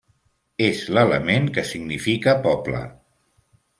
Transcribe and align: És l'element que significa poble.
És 0.67 0.79
l'element 0.97 1.47
que 1.57 1.65
significa 1.73 2.35
poble. 2.47 2.81